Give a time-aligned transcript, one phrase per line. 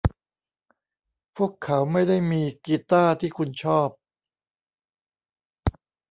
[1.35, 3.89] พวกเขาไม่ได้มีกีตาร์ที่คุณชอบ?